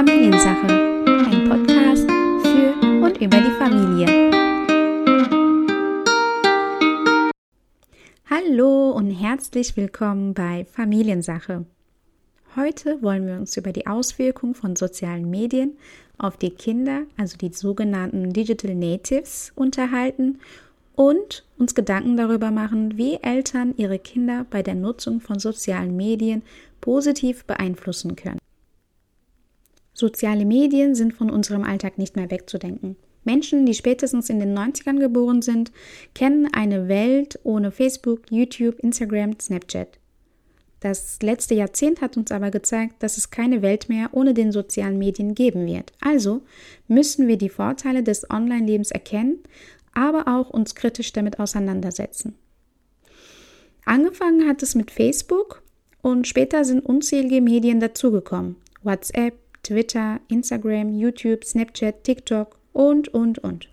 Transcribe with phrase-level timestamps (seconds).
[0.00, 2.72] Familiensache, ein Podcast für
[3.04, 4.30] und über die Familie.
[8.30, 11.66] Hallo und herzlich willkommen bei Familiensache.
[12.56, 15.76] Heute wollen wir uns über die Auswirkungen von sozialen Medien
[16.16, 20.38] auf die Kinder, also die sogenannten Digital Natives, unterhalten
[20.96, 26.40] und uns Gedanken darüber machen, wie Eltern ihre Kinder bei der Nutzung von sozialen Medien
[26.80, 28.40] positiv beeinflussen können.
[30.00, 32.96] Soziale Medien sind von unserem Alltag nicht mehr wegzudenken.
[33.22, 35.72] Menschen, die spätestens in den 90ern geboren sind,
[36.14, 39.98] kennen eine Welt ohne Facebook, YouTube, Instagram, Snapchat.
[40.80, 44.96] Das letzte Jahrzehnt hat uns aber gezeigt, dass es keine Welt mehr ohne den sozialen
[44.96, 45.92] Medien geben wird.
[46.00, 46.40] Also
[46.88, 49.40] müssen wir die Vorteile des Online-Lebens erkennen,
[49.92, 52.36] aber auch uns kritisch damit auseinandersetzen.
[53.84, 55.62] Angefangen hat es mit Facebook
[56.00, 58.56] und später sind unzählige Medien dazugekommen.
[58.82, 59.34] WhatsApp,
[59.70, 63.68] Twitter, Instagram, YouTube, Snapchat, TikTok und, und, und.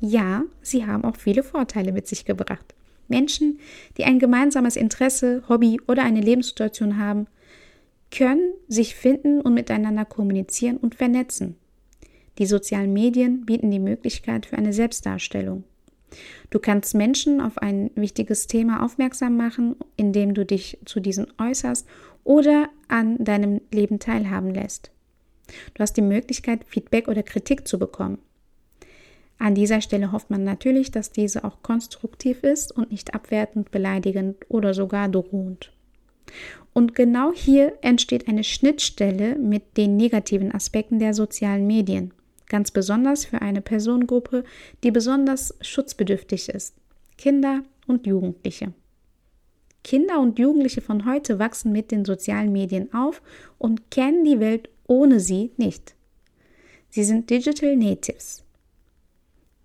[0.00, 2.74] Ja, sie haben auch viele Vorteile mit sich gebracht.
[3.08, 3.58] Menschen,
[3.98, 7.26] die ein gemeinsames Interesse, Hobby oder eine Lebenssituation haben,
[8.10, 11.56] können sich finden und miteinander kommunizieren und vernetzen.
[12.38, 15.64] Die sozialen Medien bieten die Möglichkeit für eine Selbstdarstellung.
[16.48, 21.86] Du kannst Menschen auf ein wichtiges Thema aufmerksam machen, indem du dich zu diesen äußerst
[22.24, 24.93] oder an deinem Leben teilhaben lässt.
[25.74, 28.18] Du hast die Möglichkeit, Feedback oder Kritik zu bekommen.
[29.38, 34.36] An dieser Stelle hofft man natürlich, dass diese auch konstruktiv ist und nicht abwertend, beleidigend
[34.48, 35.72] oder sogar drohend.
[36.72, 42.12] Und genau hier entsteht eine Schnittstelle mit den negativen Aspekten der sozialen Medien,
[42.48, 44.44] ganz besonders für eine Personengruppe,
[44.82, 46.74] die besonders schutzbedürftig ist,
[47.16, 48.72] Kinder und Jugendliche.
[49.84, 53.20] Kinder und Jugendliche von heute wachsen mit den sozialen Medien auf
[53.58, 55.94] und kennen die Welt ohne sie nicht.
[56.90, 58.44] Sie sind Digital Natives.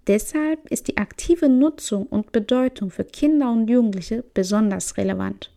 [0.07, 5.51] Deshalb ist die aktive Nutzung und Bedeutung für Kinder und Jugendliche besonders relevant.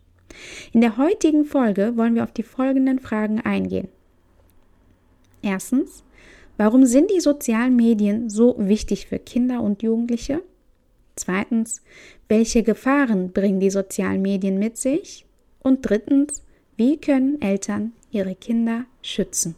[0.72, 3.88] In der heutigen Folge wollen wir auf die folgenden Fragen eingehen.
[5.41, 6.04] Erstens,
[6.56, 10.42] warum sind die sozialen Medien so wichtig für Kinder und Jugendliche?
[11.16, 11.82] Zweitens,
[12.28, 15.26] welche Gefahren bringen die sozialen Medien mit sich?
[15.60, 16.42] Und drittens,
[16.76, 19.54] wie können Eltern ihre Kinder schützen?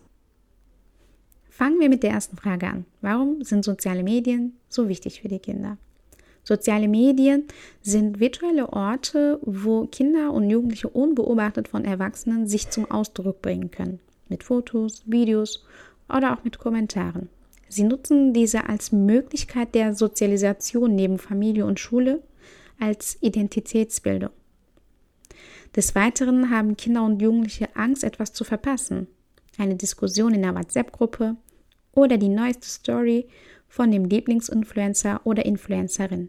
[1.48, 2.84] Fangen wir mit der ersten Frage an.
[3.00, 5.78] Warum sind soziale Medien so wichtig für die Kinder?
[6.42, 7.44] Soziale Medien
[7.80, 14.00] sind virtuelle Orte, wo Kinder und Jugendliche unbeobachtet von Erwachsenen sich zum Ausdruck bringen können.
[14.28, 15.64] Mit Fotos, Videos
[16.08, 17.28] oder auch mit Kommentaren.
[17.68, 22.22] Sie nutzen diese als Möglichkeit der Sozialisation neben Familie und Schule,
[22.78, 24.30] als Identitätsbildung.
[25.74, 29.06] Des Weiteren haben Kinder und Jugendliche Angst, etwas zu verpassen.
[29.58, 31.36] Eine Diskussion in der WhatsApp-Gruppe,
[31.94, 33.26] oder die neueste Story
[33.68, 36.28] von dem Lieblingsinfluencer oder Influencerin.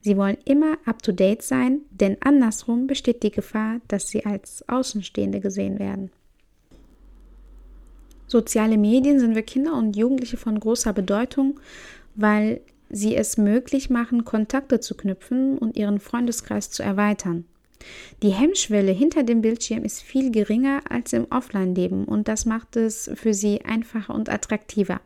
[0.00, 5.78] Sie wollen immer up-to-date sein, denn andersrum besteht die Gefahr, dass sie als Außenstehende gesehen
[5.78, 6.10] werden.
[8.28, 11.60] Soziale Medien sind für Kinder und Jugendliche von großer Bedeutung,
[12.14, 17.44] weil sie es möglich machen, Kontakte zu knüpfen und ihren Freundeskreis zu erweitern.
[18.22, 23.10] Die Hemmschwelle hinter dem Bildschirm ist viel geringer als im Offline-Leben und das macht es
[23.14, 25.00] für sie einfacher und attraktiver.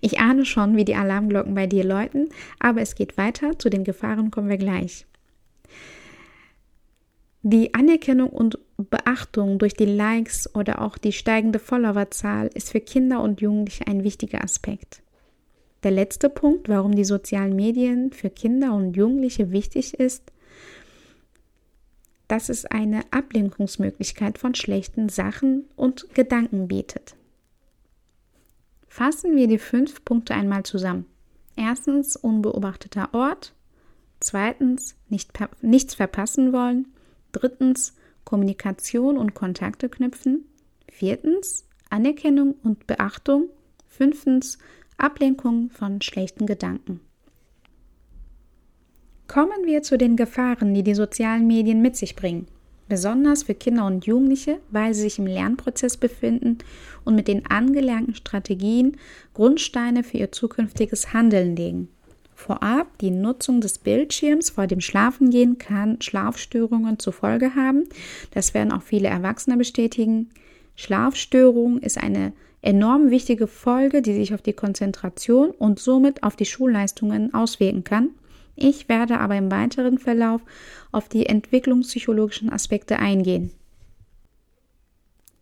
[0.00, 3.58] Ich ahne schon, wie die Alarmglocken bei dir läuten, aber es geht weiter.
[3.58, 5.06] Zu den Gefahren kommen wir gleich.
[7.42, 13.22] Die Anerkennung und Beachtung durch die Likes oder auch die steigende Followerzahl ist für Kinder
[13.22, 15.02] und Jugendliche ein wichtiger Aspekt.
[15.82, 20.30] Der letzte Punkt, warum die sozialen Medien für Kinder und Jugendliche wichtig ist,
[22.30, 27.16] dass es eine Ablenkungsmöglichkeit von schlechten Sachen und Gedanken bietet.
[28.86, 31.06] Fassen wir die fünf Punkte einmal zusammen.
[31.56, 33.52] Erstens unbeobachteter Ort.
[34.20, 36.94] Zweitens nicht, nichts verpassen wollen.
[37.32, 40.44] Drittens Kommunikation und Kontakte knüpfen.
[40.88, 43.48] Viertens Anerkennung und Beachtung.
[43.88, 44.58] Fünftens
[44.98, 47.00] Ablenkung von schlechten Gedanken.
[49.32, 52.48] Kommen wir zu den Gefahren, die die sozialen Medien mit sich bringen.
[52.88, 56.58] Besonders für Kinder und Jugendliche, weil sie sich im Lernprozess befinden
[57.04, 58.96] und mit den angelernten Strategien
[59.32, 61.88] Grundsteine für ihr zukünftiges Handeln legen.
[62.34, 67.84] Vorab, die Nutzung des Bildschirms vor dem Schlafengehen kann Schlafstörungen zur Folge haben.
[68.32, 70.30] Das werden auch viele Erwachsene bestätigen.
[70.74, 72.32] Schlafstörung ist eine
[72.62, 78.08] enorm wichtige Folge, die sich auf die Konzentration und somit auf die Schulleistungen auswirken kann.
[78.56, 80.42] Ich werde aber im weiteren Verlauf
[80.92, 83.52] auf die entwicklungspsychologischen Aspekte eingehen.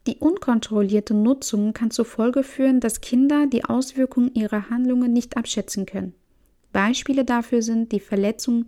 [0.06, 5.84] Die unkontrollierte Nutzung kann zur Folge führen, dass Kinder die Auswirkungen ihrer Handlungen nicht abschätzen
[5.84, 6.14] können.
[6.72, 8.66] Beispiele dafür sind die Verletzung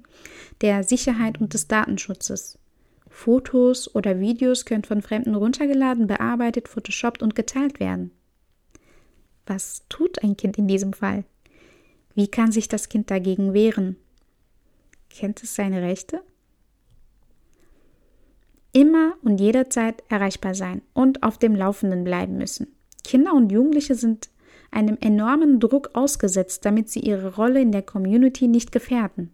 [0.60, 2.58] der Sicherheit und des Datenschutzes.
[3.08, 8.10] Fotos oder Videos können von Fremden runtergeladen, bearbeitet, photoshoppt und geteilt werden.
[9.46, 11.24] Was tut ein Kind in diesem Fall?
[12.14, 13.96] Wie kann sich das Kind dagegen wehren?
[15.10, 16.22] Kennt es seine Rechte?
[18.72, 22.68] Immer und jederzeit erreichbar sein und auf dem Laufenden bleiben müssen.
[23.02, 24.30] Kinder und Jugendliche sind
[24.70, 29.32] einem enormen Druck ausgesetzt, damit sie ihre Rolle in der Community nicht gefährden.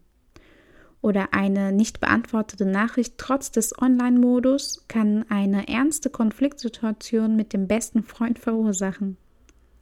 [1.02, 8.02] Oder eine nicht beantwortete Nachricht trotz des Online-Modus kann eine ernste Konfliktsituation mit dem besten
[8.02, 9.18] Freund verursachen.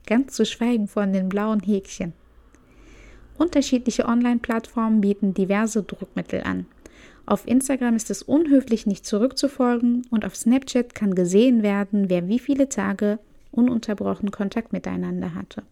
[0.05, 2.13] Ganz zu schweigen von den blauen Häkchen.
[3.37, 6.65] Unterschiedliche Online-Plattformen bieten diverse Druckmittel an.
[7.25, 12.39] Auf Instagram ist es unhöflich, nicht zurückzufolgen und auf Snapchat kann gesehen werden, wer wie
[12.39, 13.19] viele Tage
[13.51, 15.63] ununterbrochen Kontakt miteinander hatte.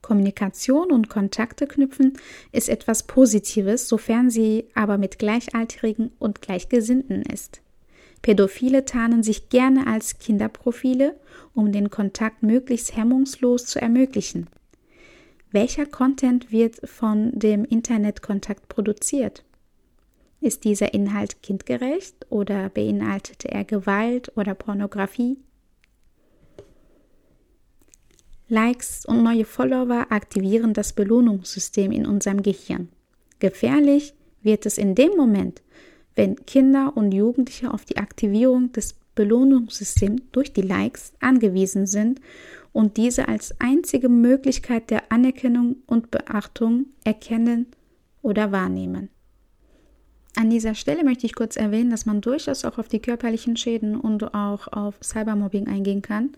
[0.00, 2.14] Kommunikation und Kontakte knüpfen
[2.50, 7.60] ist etwas Positives, sofern sie aber mit Gleichaltrigen und Gleichgesinnten ist.
[8.20, 11.16] Pädophile tarnen sich gerne als Kinderprofile,
[11.54, 14.48] um den Kontakt möglichst hemmungslos zu ermöglichen.
[15.52, 19.44] Welcher Content wird von dem Internetkontakt produziert?
[20.40, 25.36] Ist dieser Inhalt kindgerecht oder beinhaltete er Gewalt oder Pornografie?
[28.48, 32.88] Likes und neue Follower aktivieren das Belohnungssystem in unserem Gehirn.
[33.38, 35.62] Gefährlich wird es in dem Moment,
[36.14, 42.20] wenn Kinder und Jugendliche auf die Aktivierung des Belohnungssystems durch die Likes angewiesen sind
[42.72, 47.66] und diese als einzige Möglichkeit der Anerkennung und Beachtung erkennen
[48.22, 49.08] oder wahrnehmen.
[50.34, 53.96] An dieser Stelle möchte ich kurz erwähnen, dass man durchaus auch auf die körperlichen Schäden
[53.96, 56.30] und auch auf Cybermobbing eingehen kann.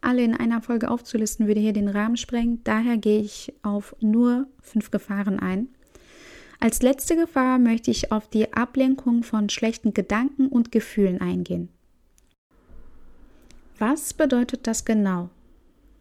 [0.00, 4.46] Alle in einer Folge aufzulisten würde hier den Rahmen sprengen, daher gehe ich auf nur
[4.62, 5.68] fünf Gefahren ein.
[6.60, 11.68] Als letzte Gefahr möchte ich auf die Ablenkung von schlechten Gedanken und Gefühlen eingehen.
[13.78, 15.28] Was bedeutet das genau?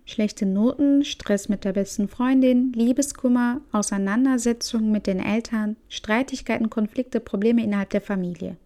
[0.05, 7.63] Schlechte Noten, Stress mit der besten Freundin, Liebeskummer, Auseinandersetzungen mit den Eltern, Streitigkeiten, Konflikte, Probleme
[7.63, 8.57] innerhalb der Familie.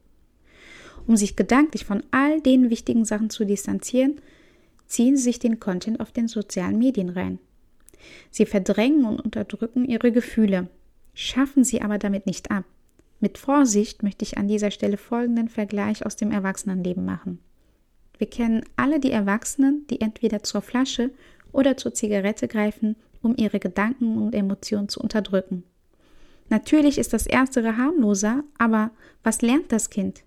[1.05, 4.19] Um sich gedanklich von all den wichtigen Sachen zu distanzieren,
[4.87, 7.39] ziehen sie sich den Content auf den sozialen Medien rein.
[8.31, 10.69] Sie verdrängen und unterdrücken ihre Gefühle,
[11.13, 12.65] schaffen sie aber damit nicht ab.
[13.19, 17.39] Mit Vorsicht möchte ich an dieser Stelle folgenden Vergleich aus dem Erwachsenenleben machen.
[18.17, 21.11] Wir kennen alle die Erwachsenen, die entweder zur Flasche
[21.51, 25.63] oder zur Zigarette greifen, um ihre Gedanken und Emotionen zu unterdrücken.
[26.49, 28.91] Natürlich ist das Erstere harmloser, aber
[29.23, 30.23] was lernt das Kind?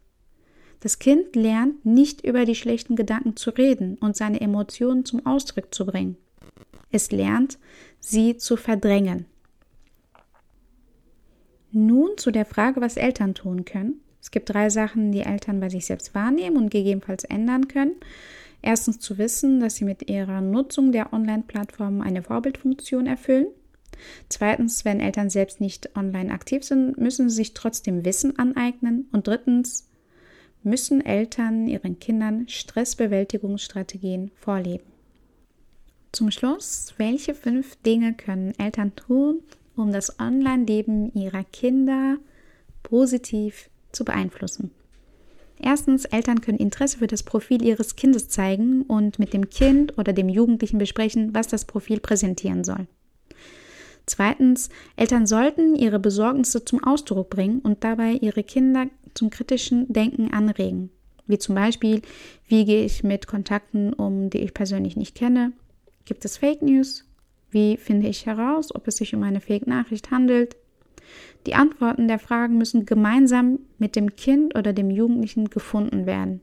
[0.80, 5.74] Das Kind lernt nicht über die schlechten Gedanken zu reden und seine Emotionen zum Ausdruck
[5.74, 6.16] zu bringen.
[6.90, 7.58] Es lernt,
[8.00, 9.26] sie zu verdrängen.
[11.70, 14.00] Nun zu der Frage, was Eltern tun können.
[14.22, 17.96] Es gibt drei Sachen, die Eltern bei sich selbst wahrnehmen und gegebenenfalls ändern können.
[18.62, 23.46] Erstens zu wissen, dass sie mit ihrer Nutzung der Online-Plattformen eine Vorbildfunktion erfüllen.
[24.28, 29.08] Zweitens, wenn Eltern selbst nicht online aktiv sind, müssen sie sich trotzdem Wissen aneignen.
[29.12, 29.88] Und drittens,
[30.62, 34.84] müssen Eltern ihren Kindern Stressbewältigungsstrategien vorleben.
[36.12, 39.40] Zum Schluss, welche fünf Dinge können Eltern tun,
[39.76, 42.18] um das Online-Leben ihrer Kinder
[42.82, 44.70] positiv zu beeinflussen.
[45.62, 50.12] Erstens, Eltern können Interesse für das Profil ihres Kindes zeigen und mit dem Kind oder
[50.12, 52.86] dem Jugendlichen besprechen, was das Profil präsentieren soll.
[54.06, 60.32] Zweitens, Eltern sollten ihre Besorgnisse zum Ausdruck bringen und dabei ihre Kinder zum kritischen Denken
[60.32, 60.90] anregen.
[61.26, 62.02] Wie zum Beispiel,
[62.48, 65.52] wie gehe ich mit Kontakten um, die ich persönlich nicht kenne?
[66.06, 67.04] Gibt es Fake News?
[67.50, 70.56] Wie finde ich heraus, ob es sich um eine Fake-Nachricht handelt?
[71.46, 76.40] Die Antworten der Fragen müssen gemeinsam mit dem Kind oder dem Jugendlichen gefunden werden.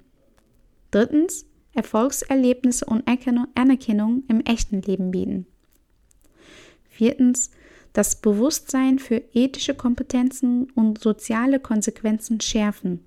[0.92, 3.04] Drittens, Erfolgserlebnisse und
[3.56, 5.46] Anerkennung im echten Leben bieten.
[6.90, 7.52] Viertens,
[7.94, 13.02] das Bewusstsein für ethische Kompetenzen und soziale Konsequenzen schärfen.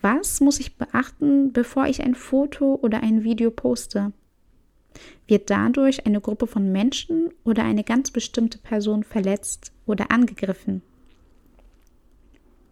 [0.00, 4.12] Was muss ich beachten, bevor ich ein Foto oder ein Video poste?
[5.26, 10.82] Wird dadurch eine Gruppe von Menschen oder eine ganz bestimmte Person verletzt oder angegriffen?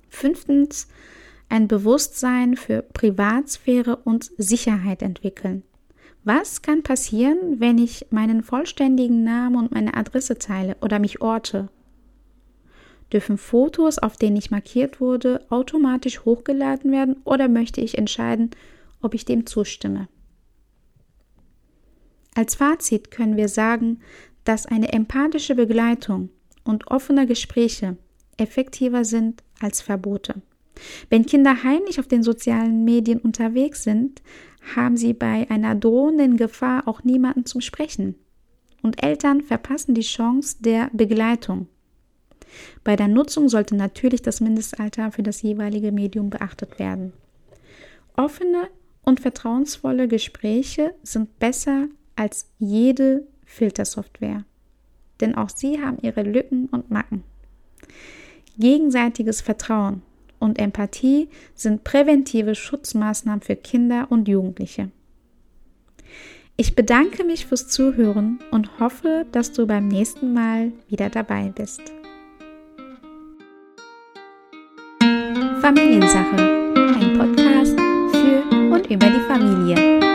[0.08, 0.88] Fünftens,
[1.48, 5.62] ein Bewusstsein für Privatsphäre und Sicherheit entwickeln.
[6.24, 11.68] Was kann passieren, wenn ich meinen vollständigen Namen und meine Adresse teile oder mich orte?
[13.12, 18.50] Dürfen Fotos, auf denen ich markiert wurde, automatisch hochgeladen werden oder möchte ich entscheiden,
[19.00, 20.08] ob ich dem zustimme?
[22.38, 23.98] Als Fazit können wir sagen,
[24.44, 26.28] dass eine empathische Begleitung
[26.62, 27.96] und offene Gespräche
[28.36, 30.40] effektiver sind als Verbote.
[31.10, 34.22] Wenn Kinder heimlich auf den sozialen Medien unterwegs sind,
[34.76, 38.14] haben sie bei einer drohenden Gefahr auch niemanden zum Sprechen.
[38.82, 41.66] Und Eltern verpassen die Chance der Begleitung.
[42.84, 47.12] Bei der Nutzung sollte natürlich das Mindestalter für das jeweilige Medium beachtet werden.
[48.16, 48.68] Offene
[49.02, 51.88] und vertrauensvolle Gespräche sind besser
[52.18, 54.44] als jede Filtersoftware.
[55.20, 57.22] Denn auch sie haben ihre Lücken und Macken.
[58.58, 60.02] Gegenseitiges Vertrauen
[60.40, 64.90] und Empathie sind präventive Schutzmaßnahmen für Kinder und Jugendliche.
[66.56, 71.80] Ich bedanke mich fürs Zuhören und hoffe, dass du beim nächsten Mal wieder dabei bist.
[75.60, 76.36] Familiensache,
[76.98, 77.78] ein Podcast
[78.12, 80.07] für und über die Familie.